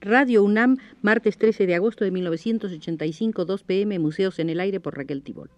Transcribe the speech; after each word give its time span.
Radio 0.00 0.44
UNAM, 0.44 0.76
martes 1.00 1.38
13 1.38 1.66
de 1.66 1.74
agosto 1.74 2.04
de 2.04 2.10
1985, 2.10 3.44
2 3.44 3.62
pm, 3.62 3.98
Museos 3.98 4.38
en 4.38 4.50
el 4.50 4.60
Aire 4.60 4.78
por 4.78 4.96
Raquel 4.96 5.22
Tibol. 5.22 5.50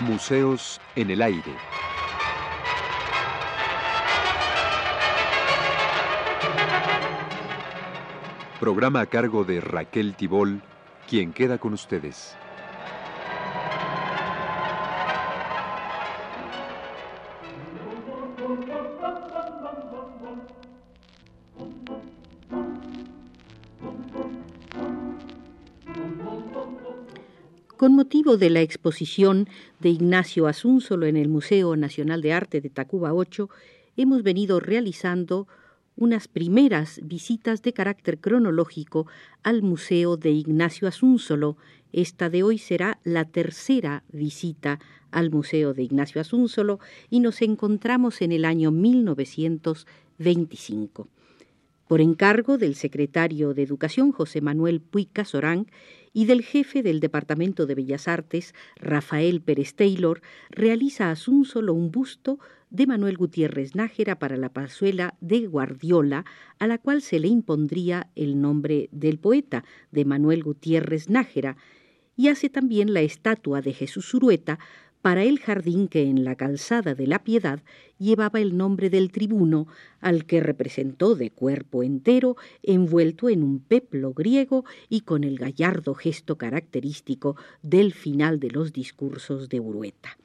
Museos 0.00 0.80
en 0.96 1.10
el 1.10 1.22
Aire. 1.22 1.54
Programa 8.60 9.00
a 9.00 9.06
cargo 9.06 9.44
de 9.44 9.60
Raquel 9.60 10.14
Tibol, 10.14 10.62
quien 11.08 11.32
queda 11.32 11.58
con 11.58 11.72
ustedes. 11.74 12.36
Con 27.76 27.96
motivo 27.96 28.36
de 28.36 28.50
la 28.50 28.60
exposición 28.60 29.48
de 29.80 29.88
Ignacio 29.88 30.46
Asúnzolo 30.46 31.06
en 31.06 31.16
el 31.16 31.28
Museo 31.28 31.74
Nacional 31.74 32.22
de 32.22 32.32
Arte 32.32 32.60
de 32.60 32.70
Tacuba 32.70 33.12
8, 33.12 33.50
hemos 33.96 34.22
venido 34.22 34.60
realizando 34.60 35.48
unas 35.96 36.28
primeras 36.28 37.00
visitas 37.02 37.62
de 37.62 37.72
carácter 37.72 38.18
cronológico 38.18 39.06
al 39.42 39.62
Museo 39.62 40.16
de 40.16 40.30
Ignacio 40.30 40.86
Asúnzolo. 40.88 41.56
Esta 41.92 42.30
de 42.30 42.42
hoy 42.42 42.58
será 42.58 42.98
la 43.04 43.24
tercera 43.24 44.02
visita 44.12 44.80
al 45.10 45.30
Museo 45.30 45.74
de 45.74 45.82
Ignacio 45.84 46.20
Asúnzolo 46.20 46.80
y 47.10 47.20
nos 47.20 47.40
encontramos 47.42 48.20
en 48.22 48.32
el 48.32 48.44
año 48.44 48.72
1925. 48.72 51.08
Por 51.86 52.00
encargo 52.00 52.58
del 52.58 52.74
secretario 52.74 53.54
de 53.54 53.62
Educación 53.62 54.10
José 54.10 54.40
Manuel 54.40 54.80
Puig 54.80 55.10
Casorán 55.12 55.68
y 56.12 56.24
del 56.24 56.42
jefe 56.42 56.82
del 56.82 56.98
Departamento 56.98 57.66
de 57.66 57.74
Bellas 57.74 58.08
Artes, 58.08 58.54
Rafael 58.76 59.42
Pérez 59.42 59.74
Taylor, 59.74 60.22
realiza 60.50 61.10
Asúnzolo 61.10 61.74
un 61.74 61.90
busto 61.90 62.38
de 62.74 62.88
Manuel 62.88 63.16
Gutiérrez 63.16 63.76
Nájera 63.76 64.18
para 64.18 64.36
la 64.36 64.48
pazuela 64.48 65.14
de 65.20 65.46
Guardiola, 65.46 66.24
a 66.58 66.66
la 66.66 66.78
cual 66.78 67.02
se 67.02 67.20
le 67.20 67.28
impondría 67.28 68.08
el 68.16 68.40
nombre 68.40 68.88
del 68.90 69.20
poeta, 69.20 69.64
de 69.92 70.04
Manuel 70.04 70.42
Gutiérrez 70.42 71.08
Nájera, 71.08 71.56
y 72.16 72.28
hace 72.28 72.50
también 72.50 72.92
la 72.92 73.00
estatua 73.00 73.60
de 73.60 73.72
Jesús 73.72 74.12
Urueta 74.12 74.58
para 75.02 75.22
el 75.22 75.38
jardín 75.38 75.86
que 75.86 76.02
en 76.02 76.24
la 76.24 76.34
calzada 76.34 76.96
de 76.96 77.06
la 77.06 77.22
Piedad 77.22 77.62
llevaba 77.98 78.40
el 78.40 78.56
nombre 78.56 78.90
del 78.90 79.12
tribuno, 79.12 79.68
al 80.00 80.24
que 80.26 80.40
representó 80.40 81.14
de 81.14 81.30
cuerpo 81.30 81.84
entero, 81.84 82.36
envuelto 82.64 83.28
en 83.28 83.44
un 83.44 83.60
peplo 83.60 84.14
griego 84.14 84.64
y 84.88 85.02
con 85.02 85.22
el 85.22 85.38
gallardo 85.38 85.94
gesto 85.94 86.38
característico 86.38 87.36
del 87.62 87.92
final 87.92 88.40
de 88.40 88.50
los 88.50 88.72
discursos 88.72 89.48
de 89.48 89.60
Urueta. 89.60 90.18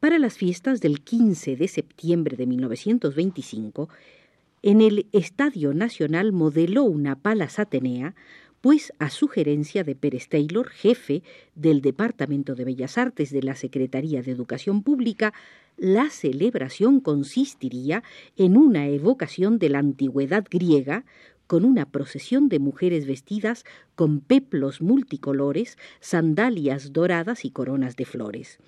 Para 0.00 0.20
las 0.20 0.38
fiestas 0.38 0.80
del 0.80 1.00
15 1.00 1.56
de 1.56 1.66
septiembre 1.66 2.36
de 2.36 2.46
1925, 2.46 3.88
en 4.62 4.80
el 4.80 5.06
Estadio 5.10 5.74
Nacional 5.74 6.30
modeló 6.30 6.84
una 6.84 7.16
palas 7.16 7.58
Atenea, 7.58 8.14
pues 8.60 8.92
a 9.00 9.10
sugerencia 9.10 9.82
de 9.82 9.96
Pérez 9.96 10.28
Taylor, 10.28 10.68
jefe 10.68 11.24
del 11.56 11.80
Departamento 11.80 12.54
de 12.54 12.64
Bellas 12.64 12.96
Artes 12.96 13.32
de 13.32 13.42
la 13.42 13.56
Secretaría 13.56 14.22
de 14.22 14.30
Educación 14.30 14.84
Pública, 14.84 15.34
la 15.76 16.10
celebración 16.10 17.00
consistiría 17.00 18.04
en 18.36 18.56
una 18.56 18.86
evocación 18.86 19.58
de 19.58 19.68
la 19.68 19.80
antigüedad 19.80 20.46
griega, 20.48 21.06
con 21.48 21.64
una 21.64 21.86
procesión 21.86 22.48
de 22.48 22.60
mujeres 22.60 23.04
vestidas 23.04 23.64
con 23.96 24.20
peplos 24.20 24.80
multicolores, 24.80 25.76
sandalias 25.98 26.92
doradas 26.92 27.44
y 27.44 27.50
coronas 27.50 27.96
de 27.96 28.04
flores 28.04 28.60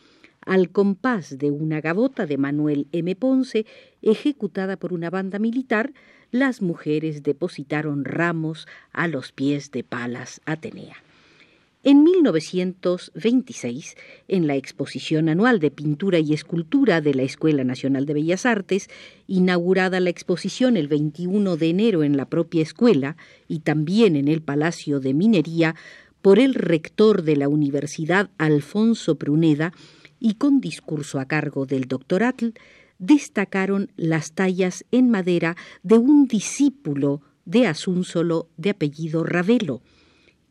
al 0.45 0.71
compás 0.71 1.39
de 1.39 1.51
una 1.51 1.81
gavota 1.81 2.27
de 2.27 2.39
Manuel 2.39 2.87
M. 2.93 3.15
Ponce, 3.17 3.67
ejecutada 4.03 4.77
por 4.77 4.93
una 4.93 5.11
banda 5.11 5.39
militar, 5.39 5.93
las 6.31 6.63
mujeres 6.63 7.23
depositaron 7.23 8.05
ramos 8.05 8.67
a 8.93 9.09
los 9.09 9.33
pies 9.33 9.71
de 9.71 9.85
Palas 9.85 10.41
Atenea. 10.45 10.97
En 11.83 12.05
1926, 12.05 13.97
en 14.29 14.47
la 14.47 14.55
exposición 14.55 15.31
anual 15.31 15.61
de 15.61 15.71
pintura 15.71 16.19
y 16.19 16.35
escultura 16.35 17.01
de 17.01 17.15
la 17.15 17.23
Escuela 17.23 17.65
Nacional 17.65 18.05
de 18.05 18.13
Bellas 18.13 18.45
Artes, 18.45 18.91
inaugurada 19.27 19.99
la 19.99 20.11
exposición 20.11 20.77
el 20.77 20.89
21 20.89 21.57
de 21.57 21.71
enero 21.71 22.05
en 22.05 22.19
la 22.19 22.27
propia 22.27 22.61
escuela 22.63 23.17
y 23.49 23.61
también 23.61 24.15
en 24.17 24.29
el 24.29 24.43
Palacio 24.43 25.01
de 25.01 25.15
Minería 25.15 25.75
por 26.21 26.39
el 26.39 26.53
rector 26.53 27.23
de 27.23 27.37
la 27.37 27.49
Universidad 27.49 28.29
Alfonso 28.37 29.15
Pruneda, 29.15 29.73
y 30.21 30.35
con 30.35 30.61
discurso 30.61 31.19
a 31.19 31.25
cargo 31.25 31.67
del 31.67 31.87
doctor 31.87 32.23
Atl, 32.23 32.51
destacaron 32.99 33.91
las 33.97 34.33
tallas 34.33 34.85
en 34.93 35.11
madera 35.11 35.57
de 35.83 35.99
un 35.99 36.29
discípulo 36.29 37.23
de 37.47 37.67
Asúnzolo 37.67 38.49
de 38.59 38.71
apellido 38.71 39.25
Ravelo. 39.25 39.81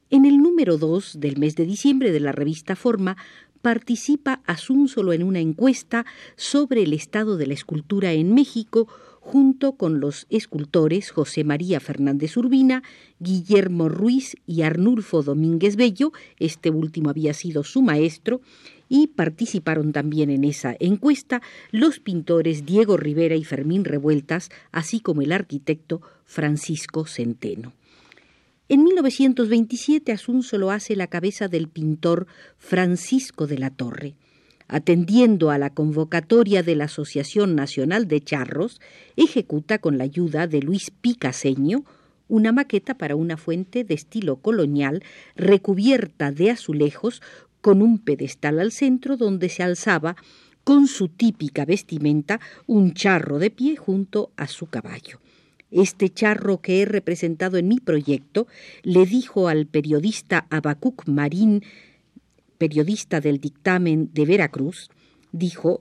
En 0.09 0.25
el 0.25 0.40
número 0.40 0.78
2 0.78 1.19
del 1.19 1.38
mes 1.38 1.56
de 1.56 1.66
diciembre 1.66 2.12
de 2.12 2.19
la 2.19 2.31
revista 2.31 2.75
Forma 2.75 3.16
participa 3.62 4.41
Asúnzolo 4.46 5.13
en 5.13 5.24
una 5.24 5.40
encuesta 5.40 6.06
sobre 6.36 6.84
el 6.84 6.94
estado 6.94 7.38
de 7.38 7.46
la 7.46 7.53
escultura 7.53 8.13
en 8.13 8.34
México 8.34 8.88
junto 9.19 9.74
con 9.74 10.00
los 10.00 10.25
escultores 10.30 11.12
José 11.12 11.44
María 11.44 11.80
Fernández 11.80 12.36
Urbina, 12.38 12.81
Guillermo 13.19 13.90
Ruiz 13.90 14.36
y 14.47 14.63
Arnulfo 14.63 15.22
Domínguez 15.22 15.75
Bello, 15.75 16.12
este 16.40 16.72
último 16.72 17.12
había 17.12 17.36
sido 17.36 17.63
su 17.63 17.84
maestro, 17.84 18.41
y 18.89 19.07
participaron 19.07 19.94
también 19.94 20.29
en 20.31 20.44
esa 20.44 20.75
encuesta 20.79 21.41
los 21.72 22.00
pintores 22.00 22.66
Diego 22.66 22.97
Rivera 22.97 23.35
y 23.35 23.45
Fermín 23.45 23.85
Revueltas, 23.85 24.50
así 24.72 25.00
como 25.00 25.22
el 25.22 25.31
arquitecto 25.31 26.01
Francisco 26.25 27.05
Centeno. 27.05 27.72
En 28.67 28.83
1927 28.83 30.16
lo 30.53 30.72
hace 30.72 30.95
la 30.95 31.07
cabeza 31.07 31.47
del 31.47 31.69
pintor 31.69 32.27
Francisco 32.57 33.47
de 33.47 33.57
la 33.57 33.72
Torre. 33.72 34.16
Atendiendo 34.67 35.50
a 35.50 35.57
la 35.57 35.71
convocatoria 35.71 36.61
de 36.61 36.75
la 36.75 36.85
Asociación 36.85 37.56
Nacional 37.56 38.07
de 38.07 38.21
Charros, 38.21 38.79
ejecuta 39.16 39.79
con 39.79 39.97
la 39.97 40.03
ayuda 40.03 40.45
de 40.45 40.61
Luis 40.61 40.91
Picaseño 40.91 41.83
una 42.27 42.51
maqueta 42.51 42.95
para 42.95 43.16
una 43.16 43.38
fuente 43.38 43.83
de 43.83 43.95
estilo 43.95 44.35
colonial 44.35 45.03
recubierta 45.35 46.31
de 46.31 46.51
azulejos 46.51 47.23
con 47.62 47.81
un 47.81 48.00
pedestal 48.00 48.59
al 48.59 48.72
centro 48.72 49.18
donde 49.18 49.50
se 49.50 49.64
alzaba 49.64 50.16
con 50.64 50.88
su 50.88 51.08
típica 51.08 51.66
vestimenta 51.66 52.40
un 52.68 52.94
charro 52.94 53.40
de 53.40 53.50
pie 53.50 53.75
junto 53.75 54.31
a 54.38 54.47
su 54.47 54.68
caballo. 54.68 55.20
Este 55.72 56.09
charro 56.09 56.62
que 56.62 56.81
he 56.81 56.86
representado 56.86 57.58
en 57.58 57.68
mi 57.68 57.80
proyecto 57.80 58.48
le 58.84 59.06
dijo 59.06 59.48
al 59.48 59.68
periodista 59.68 60.48
Abacuc 60.50 61.08
Marín, 61.08 61.64
periodista 62.58 63.22
del 63.22 63.40
dictamen 63.40 64.09
de 64.14 64.25
Veracruz, 64.25 64.90
dijo 65.31 65.80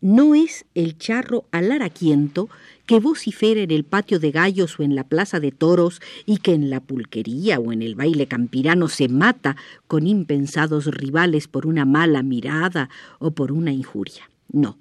no 0.00 0.34
es 0.34 0.64
el 0.74 0.96
charro 0.96 1.44
alaraquiento 1.50 2.48
que 2.90 2.98
vocifera 2.98 3.60
en 3.60 3.70
el 3.70 3.84
patio 3.84 4.18
de 4.18 4.32
gallos 4.32 4.80
o 4.80 4.82
en 4.82 4.96
la 4.96 5.04
plaza 5.04 5.38
de 5.38 5.52
toros 5.52 6.02
y 6.26 6.38
que 6.38 6.54
en 6.54 6.70
la 6.70 6.80
pulquería 6.80 7.60
o 7.60 7.70
en 7.70 7.82
el 7.82 7.94
baile 7.94 8.26
campirano 8.26 8.88
se 8.88 9.06
mata 9.08 9.54
con 9.86 10.08
impensados 10.08 10.86
rivales 10.86 11.46
por 11.46 11.68
una 11.68 11.84
mala 11.84 12.24
mirada 12.24 12.90
o 13.20 13.30
por 13.30 13.52
una 13.52 13.70
injuria. 13.70 14.28
No, 14.50 14.76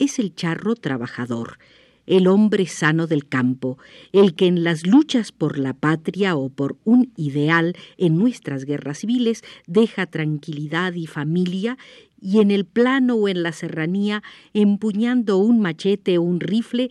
es 0.00 0.18
el 0.18 0.34
charro 0.34 0.74
trabajador, 0.74 1.58
el 2.06 2.26
hombre 2.26 2.66
sano 2.66 3.06
del 3.06 3.28
campo, 3.28 3.78
el 4.10 4.34
que 4.34 4.48
en 4.48 4.64
las 4.64 4.84
luchas 4.84 5.30
por 5.30 5.56
la 5.56 5.72
patria 5.72 6.34
o 6.34 6.48
por 6.48 6.76
un 6.82 7.12
ideal 7.16 7.76
en 7.96 8.18
nuestras 8.18 8.64
guerras 8.64 8.98
civiles 8.98 9.44
deja 9.68 10.06
tranquilidad 10.06 10.94
y 10.94 11.06
familia 11.06 11.78
y 12.20 12.40
en 12.40 12.50
el 12.50 12.64
plano 12.64 13.14
o 13.14 13.28
en 13.28 13.42
la 13.42 13.52
serranía, 13.52 14.22
empuñando 14.54 15.38
un 15.38 15.60
machete 15.60 16.18
o 16.18 16.22
un 16.22 16.40
rifle, 16.40 16.90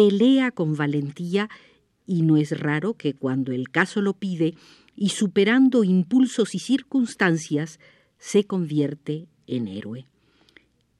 pelea 0.00 0.50
con 0.50 0.76
valentía 0.76 1.50
y 2.06 2.22
no 2.22 2.38
es 2.38 2.58
raro 2.58 2.94
que 2.94 3.12
cuando 3.12 3.52
el 3.52 3.68
caso 3.68 4.00
lo 4.00 4.14
pide 4.14 4.54
y 4.96 5.10
superando 5.10 5.84
impulsos 5.84 6.54
y 6.54 6.58
circunstancias, 6.58 7.78
se 8.16 8.44
convierte 8.44 9.28
en 9.46 9.68
héroe. 9.68 10.06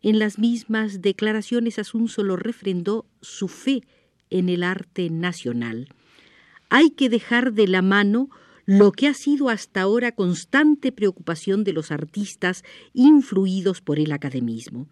En 0.03 0.19
las 0.19 0.39
mismas 0.39 1.01
declaraciones 1.01 1.79
solo 2.09 2.37
refrendó 2.37 3.07
su 3.23 3.49
fe 3.49 3.85
en 4.29 4.51
el 4.51 4.63
arte 4.63 5.09
nacional. 5.09 5.89
Hay 6.69 6.91
que 6.91 7.09
dejar 7.09 7.55
de 7.55 7.69
la 7.69 7.81
mano 7.81 8.29
lo 8.67 8.93
que 8.93 9.09
ha 9.09 9.15
sido 9.15 9.49
hasta 9.49 9.81
ahora 9.81 10.13
constante 10.13 10.93
preocupación 10.93 11.65
de 11.65 11.73
los 11.73 11.91
artistas 11.91 12.65
influidos 12.93 13.81
por 13.81 13.99
el 13.99 14.13
academismo, 14.13 14.89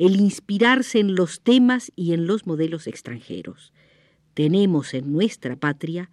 el 0.00 0.16
inspirarse 0.16 0.98
en 0.98 1.14
los 1.14 1.42
temas 1.42 1.92
y 1.94 2.14
en 2.14 2.26
los 2.26 2.46
modelos 2.46 2.86
extranjeros. 2.86 3.74
Tenemos 4.32 4.94
en 4.94 5.12
nuestra 5.12 5.56
patria 5.56 6.10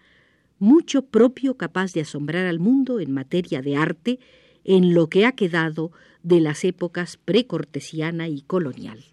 mucho 0.59 1.03
propio 1.03 1.55
capaz 1.55 1.93
de 1.93 2.01
asombrar 2.01 2.47
al 2.47 2.59
mundo 2.59 2.99
en 2.99 3.13
materia 3.13 3.61
de 3.61 3.77
arte 3.77 4.19
en 4.65 4.93
lo 4.93 5.07
que 5.07 5.25
ha 5.25 5.31
quedado 5.31 5.93
de 6.21 6.41
las 6.41 6.65
épocas 6.65 7.15
precortesiana 7.15 8.27
y 8.27 8.41
colonial. 8.41 9.05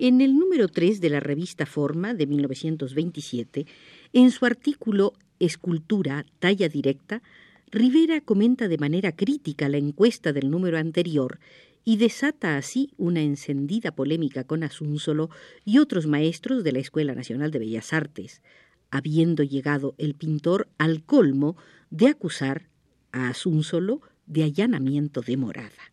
En 0.00 0.20
el 0.20 0.36
número 0.36 0.68
3 0.68 1.00
de 1.00 1.10
la 1.10 1.20
revista 1.20 1.66
Forma 1.66 2.14
de 2.14 2.26
1927, 2.26 3.66
en 4.12 4.30
su 4.30 4.46
artículo 4.46 5.14
Escultura, 5.38 6.26
talla 6.40 6.68
directa, 6.68 7.22
Rivera 7.70 8.20
comenta 8.22 8.66
de 8.66 8.78
manera 8.78 9.12
crítica 9.12 9.68
la 9.68 9.76
encuesta 9.76 10.32
del 10.32 10.50
número 10.50 10.78
anterior 10.78 11.38
y 11.84 11.96
desata 11.96 12.56
así 12.56 12.92
una 12.96 13.20
encendida 13.20 13.92
polémica 13.92 14.44
con 14.44 14.62
Asúnsolo 14.62 15.30
y 15.64 15.78
otros 15.78 16.06
maestros 16.06 16.64
de 16.64 16.72
la 16.72 16.78
Escuela 16.78 17.14
Nacional 17.14 17.50
de 17.50 17.58
Bellas 17.58 17.92
Artes, 17.92 18.42
habiendo 18.90 19.42
llegado 19.42 19.94
el 19.98 20.14
pintor 20.14 20.68
al 20.78 21.02
colmo 21.02 21.56
de 21.90 22.08
acusar 22.08 22.68
a 23.12 23.28
Asúnsolo 23.28 24.00
de 24.26 24.44
allanamiento 24.44 25.20
de 25.20 25.36
morada. 25.36 25.92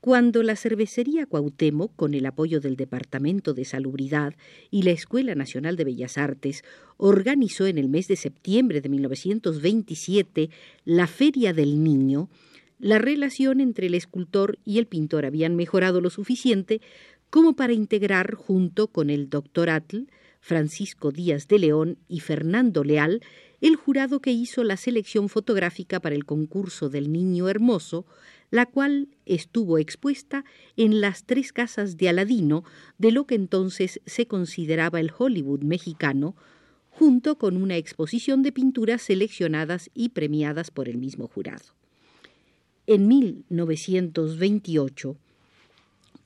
Cuando 0.00 0.42
la 0.42 0.56
cervecería 0.56 1.26
Cuauhtémoc, 1.26 1.94
con 1.94 2.14
el 2.14 2.24
apoyo 2.24 2.60
del 2.60 2.76
Departamento 2.76 3.52
de 3.52 3.66
Salubridad 3.66 4.34
y 4.70 4.82
la 4.82 4.92
Escuela 4.92 5.34
Nacional 5.34 5.76
de 5.76 5.84
Bellas 5.84 6.16
Artes, 6.16 6.64
organizó 6.96 7.66
en 7.66 7.76
el 7.76 7.90
mes 7.90 8.08
de 8.08 8.16
septiembre 8.16 8.80
de 8.80 8.88
1927 8.88 10.48
la 10.86 11.06
Feria 11.06 11.52
del 11.52 11.84
Niño, 11.84 12.30
la 12.78 12.98
relación 12.98 13.60
entre 13.60 13.88
el 13.88 13.94
escultor 13.94 14.58
y 14.64 14.78
el 14.78 14.86
pintor 14.86 15.26
habían 15.26 15.54
mejorado 15.54 16.00
lo 16.00 16.08
suficiente 16.08 16.80
como 17.28 17.54
para 17.54 17.74
integrar 17.74 18.34
junto 18.34 18.88
con 18.88 19.10
el 19.10 19.28
doctor 19.28 19.68
Atl, 19.68 20.04
Francisco 20.40 21.12
Díaz 21.12 21.46
de 21.46 21.58
León 21.58 21.98
y 22.08 22.20
Fernando 22.20 22.84
Leal 22.84 23.20
el 23.60 23.76
jurado 23.76 24.20
que 24.20 24.32
hizo 24.32 24.64
la 24.64 24.78
selección 24.78 25.28
fotográfica 25.28 26.00
para 26.00 26.14
el 26.14 26.24
concurso 26.24 26.88
del 26.88 27.12
Niño 27.12 27.48
Hermoso, 27.48 28.06
la 28.50 28.66
cual 28.66 29.08
estuvo 29.26 29.78
expuesta 29.78 30.44
en 30.76 31.00
las 31.00 31.24
tres 31.24 31.52
casas 31.52 31.96
de 31.96 32.08
Aladino 32.08 32.64
de 32.98 33.12
lo 33.12 33.26
que 33.26 33.36
entonces 33.36 34.00
se 34.06 34.26
consideraba 34.26 34.98
el 35.00 35.12
Hollywood 35.16 35.62
mexicano, 35.62 36.34
junto 36.90 37.38
con 37.38 37.56
una 37.56 37.76
exposición 37.76 38.42
de 38.42 38.52
pinturas 38.52 39.02
seleccionadas 39.02 39.90
y 39.94 40.10
premiadas 40.10 40.70
por 40.70 40.88
el 40.88 40.98
mismo 40.98 41.28
jurado. 41.28 41.64
En 42.86 43.06
1928, 43.06 45.16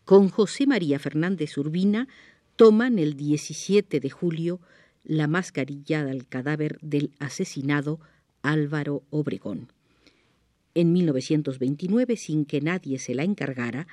con 0.05 0.29
José 0.31 0.67
María 0.67 0.99
Fernández 0.99 1.57
Urbina, 1.59 2.09
toman 2.57 2.99
el 2.99 3.17
17 3.17 4.01
de 4.01 4.11
julio 4.11 4.61
la 5.05 5.27
mascarilla 5.27 6.05
del 6.05 6.27
cadáver 6.27 6.79
del 6.81 7.11
asesinado 7.19 8.01
Álvaro 8.43 9.03
Obregón 9.11 9.69
en 10.75 10.93
1929 10.93 12.17
sin 12.17 12.45
que 12.45 12.61
nadie 12.61 12.99
se 12.99 13.15
la 13.15 13.25
encargara, 13.25 13.87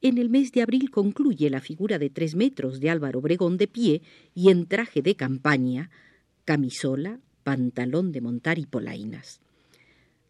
en 0.00 0.18
el 0.18 0.30
mes 0.30 0.50
de 0.52 0.62
abril 0.62 0.90
concluye 0.90 1.48
la 1.48 1.60
figura 1.60 1.98
de 1.98 2.10
tres 2.10 2.34
metros 2.34 2.80
de 2.80 2.90
Álvaro 2.90 3.20
Obregón 3.20 3.56
de 3.56 3.68
pie 3.68 4.02
y 4.34 4.50
en 4.50 4.66
traje 4.66 5.00
de 5.02 5.14
campaña, 5.14 5.90
camisola, 6.44 7.20
pantalón 7.44 8.10
de 8.10 8.20
montar 8.20 8.58
y 8.58 8.66
polainas. 8.66 9.40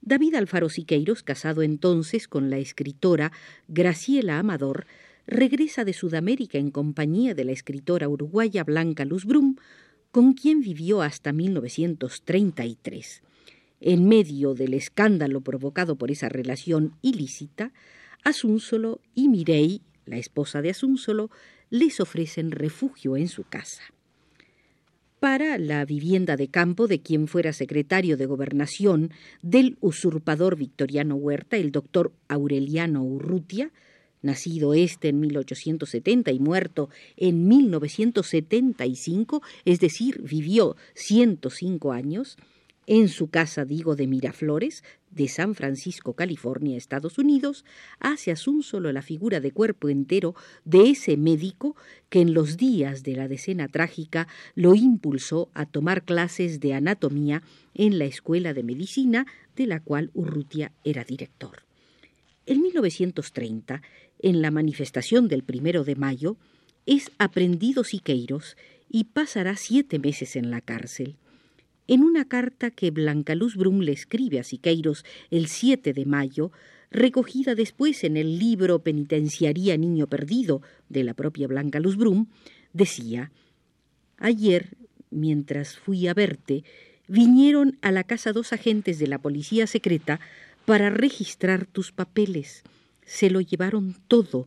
David 0.03 0.35
Alfaro 0.35 0.69
Siqueiros, 0.69 1.23
casado 1.23 1.63
entonces 1.63 2.29
con 2.29 2.51
la 2.51 2.59
escritora 2.59 3.33
Graciela 3.69 4.39
Amador, 4.39 4.87
regresa 5.27 5.85
de 5.85 5.93
Sudamérica 5.93 6.59
en 6.59 6.71
compañía 6.71 7.35
de 7.35 7.45
la 7.45 7.53
escritora 7.53 8.09
uruguaya 8.09 8.65
Blanca 8.65 9.05
Luz 9.05 9.25
Brum, 9.25 9.57
con 10.11 10.35
quien 10.35 10.61
vivió 10.61 11.01
hasta 11.01 11.33
1933 11.33 13.23
en 13.83 14.09
medio 14.09 14.55
del 14.55 14.75
escándalo 14.75 15.41
provocado 15.41 15.97
por 15.97 16.11
esa 16.11 16.29
relación 16.29 16.95
ilícita, 17.03 17.73
Asúnsolo 18.25 19.01
y 19.15 19.29
Mirey, 19.29 19.83
la 20.07 20.17
esposa 20.17 20.63
de 20.63 20.71
Asúnsolo, 20.71 21.31
les 21.71 22.01
ofrecen 22.01 22.53
refugio 22.53 23.17
en 23.17 23.29
su 23.29 23.45
casa. 23.45 23.83
Para 25.19 25.59
la 25.59 25.85
vivienda 25.85 26.37
de 26.37 26.49
campo 26.49 26.87
de 26.89 27.01
quien 27.01 27.29
fuera 27.29 27.53
secretario 27.53 28.17
de 28.17 28.27
gobernación 28.27 29.11
del 29.41 29.77
usurpador 29.81 30.57
Victoriano 30.57 31.15
Huerta, 31.17 31.57
el 31.57 31.73
doctor 31.73 32.13
Aureliano 32.29 33.03
Urrutia, 33.03 33.73
nacido 34.21 34.75
este 34.75 35.09
en 35.09 35.21
1870 35.21 36.31
y 36.33 36.39
muerto 36.39 36.89
en 37.17 37.49
1975, 37.49 39.43
es 39.65 39.81
decir, 39.81 40.23
vivió 40.23 40.77
105 40.95 41.93
años, 41.93 42.37
en 42.87 43.09
su 43.09 43.29
casa, 43.29 43.65
digo, 43.65 43.95
de 43.97 44.07
Miraflores, 44.07 44.83
de 45.11 45.29
San 45.29 45.55
Francisco, 45.55 46.15
California, 46.15 46.77
Estados 46.77 47.19
Unidos, 47.19 47.65
hace 48.01 48.35
solo 48.37 48.93
la 48.93 49.03
figura 49.03 49.41
de 49.41 49.53
cuerpo 49.53 49.89
entero 49.89 50.35
de 50.65 50.91
ese 50.91 51.17
médico 51.17 51.77
que 52.09 52.21
en 52.21 52.35
los 52.35 52.57
días 52.57 53.03
de 53.03 53.17
la 53.17 53.29
decena 53.29 53.69
trágica 53.69 54.27
lo 54.55 54.75
impulsó 54.75 55.51
a 55.55 55.67
tomar 55.67 56.05
clases 56.05 56.61
de 56.61 56.75
anatomía 56.75 57.43
en 57.75 57.99
la 57.99 58.05
Escuela 58.05 58.53
de 58.55 58.63
Medicina, 58.63 59.27
de 59.55 59.67
la 59.67 59.81
cual 59.81 60.11
Urrutia 60.15 60.73
era 60.85 61.05
director. 61.05 61.63
En 62.47 62.63
1930, 62.63 63.83
en 64.19 64.43
la 64.43 64.51
manifestación 64.51 65.29
del 65.29 65.45
primero 65.45 65.85
de 65.85 65.95
mayo, 65.95 66.37
es 66.87 67.13
aprendido 67.19 67.85
Siqueiros 67.85 68.57
y 68.89 69.05
pasará 69.05 69.57
siete 69.57 69.99
meses 69.99 70.37
en 70.37 70.51
la 70.51 70.61
cárcel. 70.61 71.17
En 71.89 72.03
una 72.03 72.27
carta 72.27 72.71
que 72.71 72.91
Blanca 72.91 73.35
Luz 73.35 73.57
Brum 73.57 73.81
le 73.81 73.93
escribe 73.93 74.39
a 74.39 74.45
Siqueiros 74.45 75.05
el 75.31 75.49
7 75.49 75.93
de 75.93 76.07
mayo, 76.07 76.53
recogida 76.91 77.55
después 77.55 78.05
en 78.05 78.17
el 78.17 78.39
libro 78.39 78.79
Penitenciaría 78.79 79.77
Niño 79.77 80.07
Perdido 80.07 80.63
de 80.89 81.03
la 81.03 81.15
propia 81.15 81.49
Blanca 81.49 81.81
Luz 81.81 81.97
Brum, 81.97 82.27
decía 82.73 83.33
Ayer, 84.19 84.77
mientras 85.11 85.77
fui 85.77 86.07
a 86.07 86.15
verte, 86.15 86.63
vinieron 87.09 87.79
a 87.83 87.91
la 87.91 88.05
casa 88.05 88.33
dos 88.33 88.53
agentes 88.53 88.99
de 88.99 89.09
la 89.09 89.19
policía 89.19 89.67
secreta 89.67 90.21
para 90.65 90.91
registrar 90.91 91.67
tus 91.67 91.91
papeles. 91.91 92.63
Se 93.05 93.31
lo 93.31 93.41
llevaron 93.41 93.97
todo, 94.07 94.47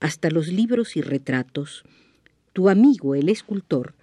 hasta 0.00 0.30
los 0.30 0.48
libros 0.48 0.96
y 0.96 1.02
retratos. 1.02 1.84
Tu 2.54 2.68
amigo, 2.68 3.14
el 3.14 3.28
escultor, 3.28 3.94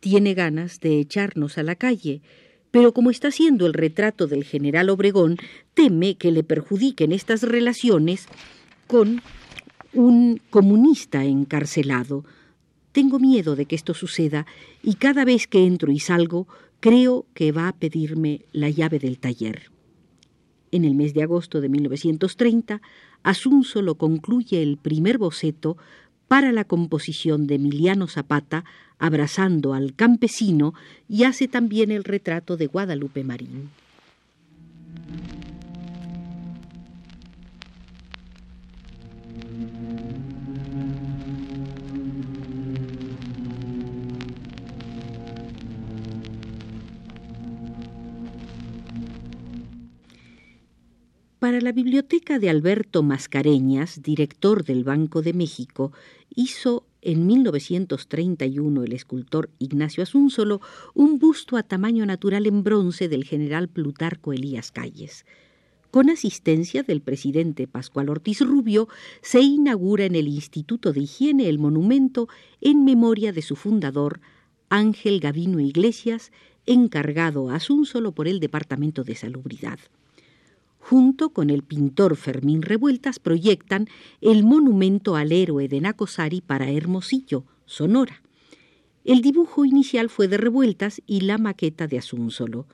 tiene 0.00 0.34
ganas 0.34 0.80
de 0.80 0.98
echarnos 1.00 1.58
a 1.58 1.62
la 1.62 1.74
calle, 1.74 2.22
pero 2.70 2.92
como 2.92 3.10
está 3.10 3.28
haciendo 3.28 3.66
el 3.66 3.74
retrato 3.74 4.26
del 4.26 4.44
general 4.44 4.90
Obregón, 4.90 5.36
teme 5.74 6.16
que 6.16 6.30
le 6.30 6.44
perjudiquen 6.44 7.12
estas 7.12 7.42
relaciones 7.42 8.26
con 8.86 9.22
un 9.92 10.40
comunista 10.50 11.24
encarcelado. 11.24 12.24
Tengo 12.92 13.18
miedo 13.18 13.56
de 13.56 13.66
que 13.66 13.76
esto 13.76 13.94
suceda 13.94 14.46
y 14.82 14.94
cada 14.94 15.24
vez 15.24 15.46
que 15.46 15.64
entro 15.64 15.92
y 15.92 15.98
salgo 15.98 16.46
creo 16.80 17.26
que 17.34 17.52
va 17.52 17.68
a 17.68 17.76
pedirme 17.76 18.44
la 18.52 18.70
llave 18.70 18.98
del 18.98 19.18
taller. 19.18 19.70
En 20.70 20.84
el 20.84 20.94
mes 20.94 21.14
de 21.14 21.22
agosto 21.22 21.60
de 21.60 21.68
1930, 21.68 22.82
Asunzo 23.22 23.82
concluye 23.96 24.62
el 24.62 24.76
primer 24.76 25.18
boceto 25.18 25.76
para 26.28 26.52
la 26.52 26.64
composición 26.64 27.46
de 27.46 27.56
Emiliano 27.56 28.06
Zapata 28.06 28.64
abrazando 28.98 29.74
al 29.74 29.94
campesino 29.94 30.74
y 31.08 31.24
hace 31.24 31.48
también 31.48 31.90
el 31.90 32.04
retrato 32.04 32.56
de 32.56 32.66
Guadalupe 32.66 33.24
Marín. 33.24 33.70
Para 51.38 51.60
la 51.60 51.70
biblioteca 51.70 52.40
de 52.40 52.50
Alberto 52.50 53.04
Mascareñas, 53.04 54.02
director 54.02 54.64
del 54.64 54.82
Banco 54.82 55.22
de 55.22 55.32
México, 55.32 55.92
hizo 56.34 56.84
en 57.00 57.28
1931 57.28 58.82
el 58.82 58.92
escultor 58.92 59.48
Ignacio 59.60 60.02
Asúnsolo 60.02 60.60
un 60.94 61.20
busto 61.20 61.56
a 61.56 61.62
tamaño 61.62 62.04
natural 62.06 62.46
en 62.48 62.64
bronce 62.64 63.08
del 63.08 63.22
general 63.22 63.68
Plutarco 63.68 64.32
Elías 64.32 64.72
Calles. 64.72 65.24
con 65.92 66.10
asistencia 66.10 66.82
del 66.82 67.00
presidente 67.00 67.68
Pascual 67.68 68.08
Ortiz 68.10 68.40
Rubio, 68.40 68.88
se 69.22 69.40
inaugura 69.40 70.06
en 70.06 70.16
el 70.16 70.26
Instituto 70.26 70.92
de 70.92 71.00
Higiene 71.00 71.48
el 71.48 71.60
monumento 71.60 72.28
en 72.60 72.84
memoria 72.84 73.32
de 73.32 73.42
su 73.42 73.54
fundador, 73.54 74.20
Ángel 74.70 75.20
Gavino 75.20 75.60
Iglesias, 75.60 76.32
encargado 76.66 77.48
a 77.50 77.60
por 78.12 78.26
el 78.26 78.40
Departamento 78.40 79.04
de 79.04 79.14
Salubridad. 79.14 79.78
Junto 80.88 81.30
con 81.30 81.50
el 81.50 81.62
pintor 81.64 82.16
Fermín 82.16 82.62
Revueltas 82.62 83.18
proyectan 83.18 83.88
el 84.22 84.42
monumento 84.42 85.16
al 85.16 85.32
héroe 85.32 85.68
de 85.68 85.82
Nacosari 85.82 86.40
para 86.40 86.70
Hermosillo, 86.70 87.44
Sonora. 87.66 88.22
El 89.04 89.20
dibujo 89.20 89.66
inicial 89.66 90.08
fue 90.08 90.28
de 90.28 90.38
Revueltas 90.38 91.02
y 91.06 91.20
la 91.20 91.36
maqueta 91.36 91.86
de 91.88 91.98
Asunsolo 91.98 92.66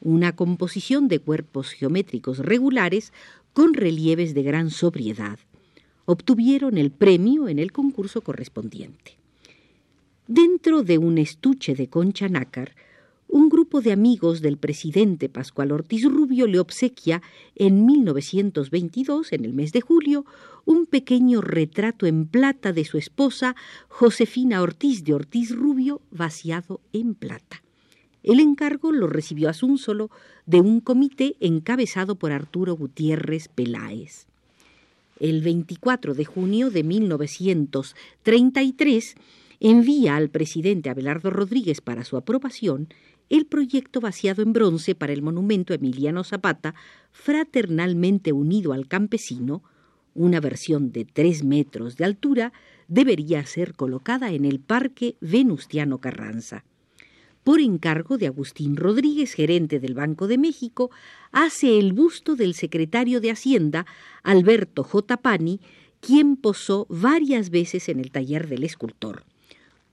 una 0.00 0.34
composición 0.34 1.08
de 1.08 1.18
cuerpos 1.18 1.72
geométricos 1.72 2.38
regulares 2.38 3.12
con 3.52 3.74
relieves 3.74 4.32
de 4.32 4.44
gran 4.44 4.70
sobriedad. 4.70 5.38
Obtuvieron 6.06 6.78
el 6.78 6.90
premio 6.90 7.48
en 7.48 7.58
el 7.58 7.72
concurso 7.72 8.22
correspondiente. 8.22 9.18
Dentro 10.26 10.84
de 10.84 10.96
un 10.96 11.18
estuche 11.18 11.74
de 11.74 11.88
concha 11.88 12.28
nácar, 12.28 12.74
un 13.28 13.50
grupo 13.68 13.82
de 13.82 13.92
amigos 13.92 14.40
del 14.40 14.56
presidente 14.56 15.28
Pascual 15.28 15.72
Ortiz 15.72 16.04
Rubio 16.04 16.46
le 16.46 16.58
obsequia 16.58 17.20
en 17.54 17.84
1922, 17.84 19.34
en 19.34 19.44
el 19.44 19.52
mes 19.52 19.72
de 19.72 19.82
julio, 19.82 20.24
un 20.64 20.86
pequeño 20.86 21.42
retrato 21.42 22.06
en 22.06 22.26
plata 22.26 22.72
de 22.72 22.86
su 22.86 22.96
esposa 22.96 23.56
Josefina 23.88 24.62
Ortiz 24.62 25.04
de 25.04 25.12
Ortiz 25.12 25.54
Rubio, 25.54 26.00
vaciado 26.10 26.80
en 26.94 27.14
plata. 27.14 27.62
El 28.22 28.40
encargo 28.40 28.90
lo 28.90 29.06
recibió 29.06 29.52
solo 29.52 30.10
de 30.46 30.62
un 30.62 30.80
comité 30.80 31.36
encabezado 31.38 32.14
por 32.14 32.32
Arturo 32.32 32.74
Gutiérrez 32.74 33.48
Peláez. 33.48 34.28
El 35.20 35.42
24 35.42 36.14
de 36.14 36.24
junio 36.24 36.70
de 36.70 36.84
1933 36.84 39.14
envía 39.60 40.16
al 40.16 40.30
presidente 40.30 40.88
Abelardo 40.88 41.28
Rodríguez 41.28 41.82
para 41.82 42.04
su 42.04 42.16
aprobación 42.16 42.88
el 43.28 43.46
proyecto 43.46 44.00
vaciado 44.00 44.42
en 44.42 44.52
bronce 44.52 44.94
para 44.94 45.12
el 45.12 45.22
monumento 45.22 45.74
Emiliano 45.74 46.24
Zapata, 46.24 46.74
fraternalmente 47.10 48.32
unido 48.32 48.72
al 48.72 48.88
campesino, 48.88 49.62
una 50.14 50.40
versión 50.40 50.92
de 50.92 51.04
tres 51.04 51.44
metros 51.44 51.96
de 51.96 52.04
altura, 52.04 52.52
debería 52.88 53.44
ser 53.46 53.74
colocada 53.74 54.32
en 54.32 54.44
el 54.44 54.60
Parque 54.60 55.16
Venustiano 55.20 55.98
Carranza 55.98 56.64
por 57.48 57.60
encargo 57.60 58.18
de 58.18 58.26
Agustín 58.26 58.76
Rodríguez, 58.76 59.32
gerente 59.32 59.80
del 59.80 59.94
Banco 59.94 60.26
de 60.26 60.36
México, 60.36 60.90
hace 61.32 61.78
el 61.78 61.94
busto 61.94 62.36
del 62.36 62.52
secretario 62.52 63.22
de 63.22 63.30
Hacienda, 63.30 63.86
Alberto 64.22 64.84
J. 64.84 65.16
Pani, 65.16 65.58
quien 66.00 66.36
posó 66.36 66.86
varias 66.90 67.48
veces 67.48 67.88
en 67.88 68.00
el 68.00 68.10
taller 68.10 68.48
del 68.48 68.64
escultor. 68.64 69.24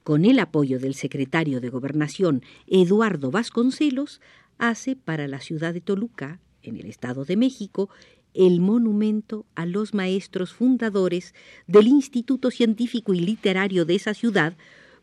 Con 0.06 0.24
el 0.24 0.38
apoyo 0.38 0.78
del 0.78 0.94
secretario 0.94 1.60
de 1.60 1.68
Gobernación, 1.68 2.44
Eduardo 2.68 3.32
Vasconcelos, 3.32 4.20
hace 4.56 4.94
para 4.94 5.26
la 5.26 5.40
ciudad 5.40 5.74
de 5.74 5.80
Toluca, 5.80 6.38
en 6.62 6.76
el 6.76 6.86
Estado 6.86 7.24
de 7.24 7.36
México, 7.36 7.90
el 8.32 8.60
monumento 8.60 9.46
a 9.56 9.66
los 9.66 9.94
maestros 9.94 10.52
fundadores 10.52 11.34
del 11.66 11.88
Instituto 11.88 12.52
Científico 12.52 13.14
y 13.14 13.18
Literario 13.18 13.84
de 13.84 13.96
esa 13.96 14.14
ciudad, 14.14 14.56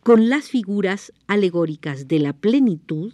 con 0.04 0.30
las 0.30 0.48
figuras 0.48 1.12
alegóricas 1.28 2.08
de 2.08 2.20
la 2.20 2.32
plenitud, 2.32 3.14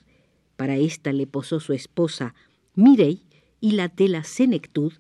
para 0.57 0.77
esta 0.77 1.11
le 1.11 1.25
posó 1.25 1.59
su 1.59 1.73
esposa 1.73 2.35
Mirey, 2.75 3.23
y 3.61 3.71
la 3.71 3.87
de 3.87 4.09
la 4.09 4.23
senectud, 4.23 4.93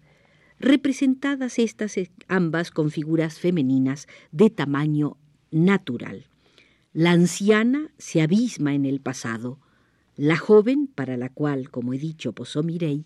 representadas 0.59 1.59
estas 1.59 1.93
ambas 2.27 2.71
con 2.71 2.89
figuras 2.89 3.37
femeninas 3.37 4.07
de 4.31 4.49
tamaño 4.49 5.17
natural. 5.51 6.25
La 6.93 7.11
anciana 7.11 7.91
se 7.97 8.21
abisma 8.21 8.73
en 8.73 8.85
el 8.85 8.99
pasado, 8.99 9.59
la 10.15 10.37
joven, 10.37 10.87
para 10.87 11.17
la 11.17 11.29
cual, 11.29 11.69
como 11.69 11.93
he 11.93 11.97
dicho, 11.97 12.33
posó 12.33 12.63
Mirey, 12.63 13.05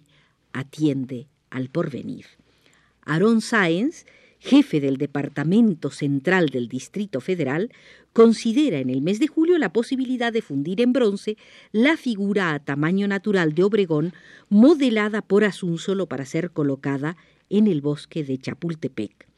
atiende 0.52 1.28
al 1.50 1.70
porvenir. 1.70 2.26
Aaron 3.02 3.42
Sáenz 3.42 4.06
jefe 4.44 4.82
del 4.82 4.98
Departamento 4.98 5.90
Central 5.90 6.50
del 6.50 6.68
Distrito 6.68 7.22
Federal, 7.22 7.72
considera 8.12 8.80
en 8.80 8.90
el 8.90 9.02
mes 9.02 9.20
de 9.20 9.28
julio 9.28 9.58
la 9.58 9.72
posibilidad 9.72 10.34
de 10.34 10.42
fundir 10.42 10.82
en 10.82 10.92
bronce 10.92 11.38
la 11.72 11.96
figura 11.96 12.54
a 12.54 12.60
tamaño 12.60 13.08
natural 13.08 13.56
de 13.56 13.64
Obregón, 13.64 14.14
modelada 14.50 15.22
por 15.22 15.50
solo 15.54 16.08
para 16.08 16.26
ser 16.26 16.52
colocada 16.52 17.16
en 17.50 17.68
el 17.68 17.80
bosque 17.80 18.26
de 18.26 18.38
Chapultepec. 18.38 19.33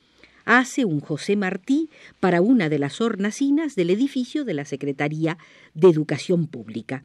Hace 0.45 0.85
un 0.85 0.99
José 0.99 1.35
Martí 1.35 1.89
para 2.19 2.39
una 2.41 2.69
de 2.69 2.77
las 2.77 3.01
hornacinas 3.01 3.75
del 3.75 3.89
edificio 3.89 4.45
de 4.45 4.53
la 4.53 4.63
Secretaría 4.63 5.39
de 5.73 5.89
Educación 5.89 6.45
Pública. 6.45 7.03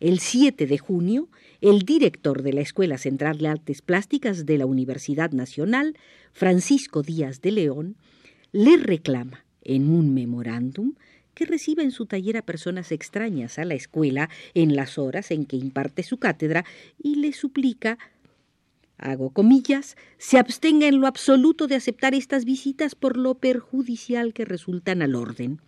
El 0.00 0.18
7 0.18 0.66
de 0.66 0.78
junio, 0.78 1.28
el 1.60 1.82
director 1.82 2.42
de 2.42 2.52
la 2.52 2.62
Escuela 2.62 2.98
Central 2.98 3.38
de 3.38 3.46
Artes 3.46 3.80
Plásticas 3.80 4.44
de 4.44 4.58
la 4.58 4.66
Universidad 4.66 5.30
Nacional, 5.30 5.96
Francisco 6.32 7.02
Díaz 7.02 7.40
de 7.42 7.52
León, 7.52 7.96
le 8.50 8.76
reclama 8.76 9.44
en 9.62 9.88
un 9.88 10.12
memorándum 10.12 10.94
que 11.34 11.46
reciba 11.46 11.84
en 11.84 11.92
su 11.92 12.06
taller 12.06 12.38
a 12.38 12.42
personas 12.42 12.90
extrañas 12.90 13.60
a 13.60 13.64
la 13.64 13.74
escuela 13.74 14.28
en 14.54 14.74
las 14.74 14.98
horas 14.98 15.30
en 15.30 15.46
que 15.46 15.56
imparte 15.56 16.02
su 16.02 16.18
cátedra 16.18 16.64
y 17.00 17.16
le 17.16 17.32
suplica 17.32 17.98
hago 19.00 19.30
comillas, 19.30 19.96
se 20.18 20.38
abstenga 20.38 20.86
en 20.86 21.00
lo 21.00 21.06
absoluto 21.06 21.66
de 21.66 21.74
aceptar 21.74 22.14
estas 22.14 22.44
visitas 22.44 22.94
por 22.94 23.16
lo 23.16 23.34
perjudicial 23.34 24.32
que 24.32 24.44
resultan 24.44 25.02
al 25.02 25.14
orden. 25.14 25.60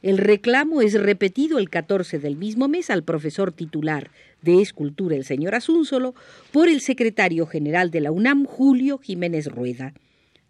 El 0.00 0.18
reclamo 0.18 0.80
es 0.80 0.94
repetido 0.94 1.58
el 1.58 1.70
14 1.70 2.20
del 2.20 2.36
mismo 2.36 2.68
mes 2.68 2.88
al 2.88 3.02
profesor 3.02 3.50
titular 3.50 4.12
de 4.42 4.62
escultura, 4.62 5.16
el 5.16 5.24
señor 5.24 5.56
Asunsolo, 5.56 6.14
por 6.52 6.68
el 6.68 6.80
secretario 6.80 7.46
general 7.46 7.90
de 7.90 8.00
la 8.00 8.12
UNAM, 8.12 8.44
Julio 8.44 8.98
Jiménez 8.98 9.46
Rueda. 9.46 9.94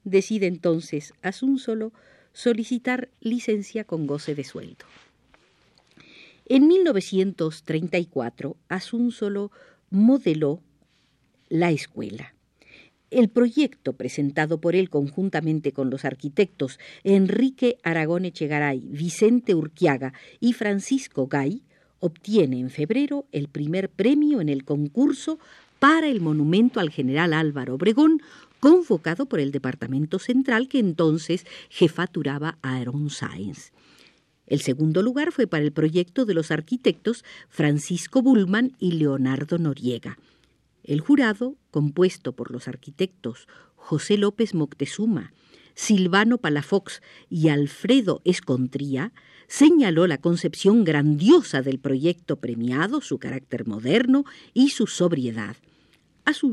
Decide 0.05 0.47
entonces 0.47 1.15
Asunsolo 1.23 1.93
solicitar 2.35 3.09
licencia 3.21 3.85
con 3.85 4.07
goce 4.07 4.35
de 4.35 4.45
sueldo. 4.45 4.85
En 6.45 6.69
1934, 6.69 8.57
Asunsolo 8.69 9.51
modeló 9.91 10.61
la 11.49 11.71
escuela. 11.71 12.35
El 13.11 13.31
proyecto 13.31 13.95
presentado 13.95 14.61
por 14.61 14.77
él 14.77 14.91
conjuntamente 14.91 15.73
con 15.73 15.89
los 15.89 16.05
arquitectos 16.05 16.79
Enrique 17.05 17.79
Aragón 17.83 18.27
Echegaray, 18.27 18.81
Vicente 18.81 19.55
Urquiaga 19.55 20.13
y 20.41 20.53
Francisco 20.53 21.27
Gay 21.27 21.63
obtiene 22.01 22.61
en 22.61 22.71
febrero 22.71 23.27
el 23.33 23.49
primer 23.49 23.89
premio 23.89 24.41
en 24.41 24.49
el 24.49 24.65
concurso 24.65 25.39
para 25.79 26.09
el 26.09 26.21
monumento 26.21 26.81
al 26.81 26.91
general 26.91 27.33
Álvaro 27.33 27.77
Obregón, 27.77 28.21
convocado 28.61 29.27
por 29.27 29.41
el 29.41 29.53
Departamento 29.53 30.19
Central 30.19 30.69
que 30.69 30.79
entonces 30.79 31.47
jefaturaba 31.71 32.59
a 32.63 32.77
Aaron 32.77 33.11
Sáenz. 33.11 33.73
El 34.47 34.61
segundo 34.61 35.03
lugar 35.03 35.31
fue 35.31 35.47
para 35.47 35.65
el 35.65 35.73
proyecto 35.73 36.25
de 36.25 36.35
los 36.35 36.51
arquitectos 36.51 37.25
Francisco 37.49 38.23
Bullman 38.23 38.73
y 38.79 38.93
Leonardo 38.93 39.59
Noriega. 39.59 40.19
El 40.89 41.03
jurado, 41.03 41.59
compuesto 41.71 42.33
por 42.33 42.51
los 42.51 42.67
arquitectos 42.67 43.47
José 43.77 44.17
López 44.17 44.55
Moctezuma, 44.55 45.35
Silvano 45.75 46.39
Palafox 46.39 47.03
y 47.29 47.49
Alfredo 47.49 48.23
Escontría, 48.25 49.13
señaló 49.49 50.07
la 50.07 50.17
concepción 50.17 50.85
grandiosa 50.85 51.61
del 51.61 51.79
proyecto 51.79 52.37
premiado, 52.37 53.03
su 53.03 53.19
carácter 53.19 53.67
moderno 53.67 54.25
y 54.55 54.71
su 54.71 54.87
sobriedad. 54.87 55.57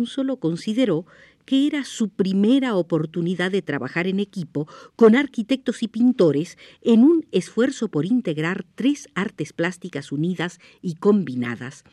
solo 0.06 0.36
consideró 0.38 1.06
que 1.46 1.66
era 1.66 1.86
su 1.86 2.10
primera 2.10 2.76
oportunidad 2.76 3.52
de 3.52 3.62
trabajar 3.62 4.06
en 4.06 4.20
equipo 4.20 4.68
con 4.98 5.16
arquitectos 5.16 5.82
y 5.82 5.88
pintores 5.88 6.58
en 6.82 7.04
un 7.04 7.26
esfuerzo 7.32 7.88
por 7.88 8.06
integrar 8.06 8.66
tres 8.76 9.08
artes 9.16 9.54
plásticas 9.54 10.12
unidas 10.12 10.60
y 10.82 10.96
combinadas, 10.96 11.86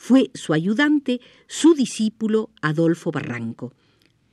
fue 0.00 0.30
su 0.32 0.54
ayudante, 0.54 1.20
su 1.46 1.74
discípulo 1.74 2.48
Adolfo 2.62 3.12
Barranco. 3.12 3.74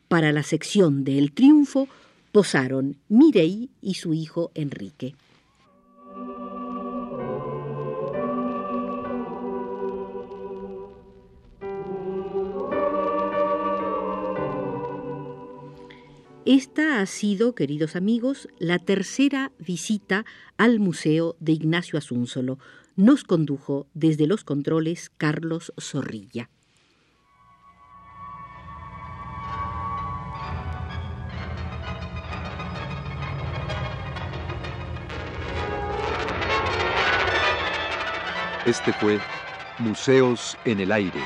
Para 0.07 0.31
la 0.31 0.41
sección 0.41 1.03
de 1.03 1.17
El 1.17 1.33
Triunfo 1.33 1.89
posaron 2.31 2.95
Mirey 3.09 3.69
y 3.81 3.95
su 3.95 4.13
hijo 4.13 4.49
Enrique. 4.55 5.13
Esta 16.45 17.01
ha 17.01 17.05
sido, 17.05 17.55
queridos 17.55 17.97
amigos, 17.97 18.47
la 18.57 18.79
tercera 18.79 19.51
visita 19.59 20.25
al 20.55 20.79
Museo 20.79 21.35
de 21.41 21.51
Ignacio 21.51 21.99
Asúnsolo, 21.99 22.57
nos 22.97 23.23
condujo 23.23 23.85
desde 23.93 24.25
los 24.25 24.43
controles 24.43 25.11
Carlos 25.17 25.71
Zorrilla. 25.79 26.49
Este 38.65 38.91
fue 38.93 39.19
Museos 39.77 40.57
en 40.65 40.79
el 40.79 40.91
Aire. 40.91 41.21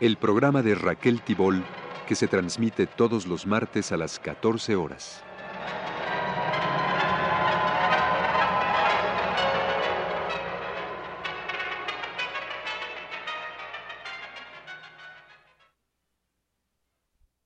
El 0.00 0.16
programa 0.16 0.62
de 0.62 0.74
Raquel 0.74 1.22
Tibol 1.22 1.64
que 2.08 2.16
se 2.16 2.26
transmite 2.26 2.88
todos 2.88 3.26
los 3.28 3.46
martes 3.46 3.92
a 3.92 3.96
las 3.96 4.18
14 4.18 4.74
horas. 4.74 5.22